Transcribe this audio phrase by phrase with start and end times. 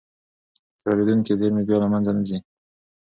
[0.77, 2.37] تکرارېدونکې زېرمې بیا له منځه نه ځي.